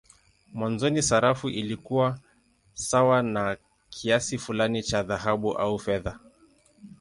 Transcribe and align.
Mwanzoni 0.53 1.01
sarafu 1.03 1.49
ilikuwa 1.49 2.19
sawa 2.73 3.23
na 3.23 3.57
kiasi 3.89 4.37
fulani 4.37 4.83
cha 4.83 5.03
dhahabu 5.03 5.57
au 5.57 5.79
fedha. 5.79 6.19